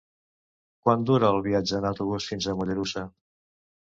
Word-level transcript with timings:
Quant 0.87 1.03
dura 1.09 1.29
el 1.35 1.43
viatge 1.49 1.75
en 1.79 1.85
autobús 1.91 2.29
fins 2.31 2.47
a 2.53 2.57
Mollerussa? 2.61 3.07